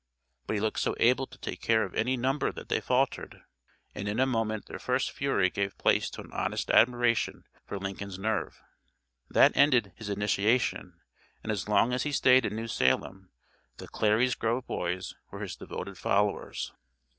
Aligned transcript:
But 0.47 0.55
he 0.55 0.59
looked 0.59 0.79
so 0.79 0.95
able 0.99 1.27
to 1.27 1.37
take 1.37 1.61
care 1.61 1.83
of 1.83 1.93
any 1.93 2.17
number 2.17 2.51
that 2.51 2.69
they 2.69 2.81
faltered, 2.81 3.43
and 3.93 4.07
in 4.07 4.19
a 4.19 4.25
moment 4.25 4.65
their 4.65 4.79
first 4.79 5.11
fury 5.11 5.51
gave 5.51 5.77
place 5.77 6.09
to 6.09 6.21
an 6.21 6.31
honest 6.33 6.71
admiration 6.71 7.43
for 7.67 7.77
Lincoln's 7.77 8.17
nerve. 8.17 8.63
That 9.29 9.55
ended 9.55 9.91
his 9.95 10.09
initiation, 10.09 10.99
and 11.43 11.51
as 11.51 11.69
long 11.69 11.93
as 11.93 12.01
he 12.01 12.11
stayed 12.11 12.45
in 12.47 12.55
New 12.55 12.67
Salem 12.67 13.29
the 13.77 13.87
"Clary's 13.87 14.33
Grove 14.33 14.65
Boys" 14.65 15.13
were 15.29 15.41
his 15.41 15.55
devoted 15.55 15.99
followers. 15.99 16.73